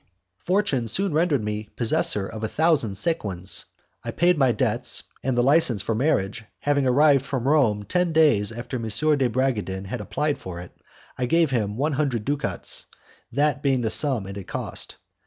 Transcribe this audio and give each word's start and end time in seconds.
Fortune 0.39 0.87
soon 0.87 1.13
rendered 1.13 1.43
me 1.43 1.69
possessor 1.75 2.25
of 2.27 2.43
a 2.43 2.47
thousand 2.47 2.95
sequins. 2.95 3.65
I 4.03 4.09
paid 4.09 4.35
my 4.35 4.51
debts, 4.51 5.03
and 5.23 5.37
the 5.37 5.43
licence 5.43 5.83
for 5.83 5.91
the 5.91 5.99
marriage 5.99 6.43
having 6.61 6.87
arrived 6.87 7.23
from 7.23 7.47
Rome 7.47 7.83
ten 7.83 8.11
days 8.11 8.51
after 8.51 8.77
M. 8.77 8.87
de 9.17 9.29
Bragadin 9.29 9.85
had 9.85 10.01
applied 10.01 10.39
for 10.39 10.59
it, 10.59 10.71
I 11.19 11.27
gave 11.27 11.51
him 11.51 11.77
one 11.77 11.91
hundred 11.93 12.25
ducats, 12.25 12.87
that 13.31 13.61
being 13.61 13.81
the 13.81 13.91
sum 13.91 14.25
it 14.25 14.37
had 14.37 14.47
cost. 14.47 14.95